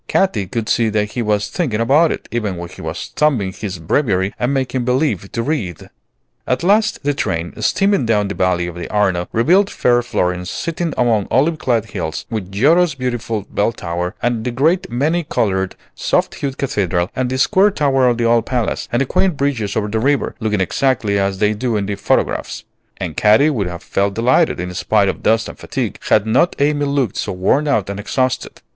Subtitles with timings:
[0.07, 3.77] Katy could see that he was thinking about it, even when he was thumbing his
[3.77, 5.91] Breviary and making believe to read.
[6.47, 10.91] At last the train, steaming down the valley of the Arno, revealed fair Florence sitting
[10.97, 16.33] among olive clad hills, with Giotto's beautiful Bell tower, and the great, many colored, soft
[16.33, 19.87] hued Cathedral, and the square tower of the old Palace, and the quaint bridges over
[19.87, 22.63] the river, looking exactly as they do in the photographs;
[22.97, 26.85] and Katy would have felt delighted, in spite of dust and fatigue, had not Amy
[26.87, 28.63] looked so worn out and exhausted.